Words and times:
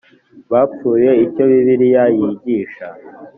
bapfuye 0.51 1.09
icyo 1.25 1.43
bibiliya 1.51 2.03
yigisha 2.17 2.87